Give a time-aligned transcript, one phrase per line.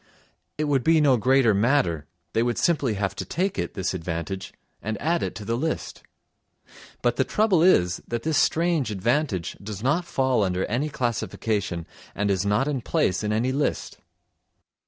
[0.57, 4.51] It would be no greater matter, they would simply have to take it, this advantage,
[4.81, 6.01] and add it to the list.
[7.03, 11.85] But the trouble is, that this strange advantage does not fall under any classification
[12.15, 13.99] and is not in place in any list.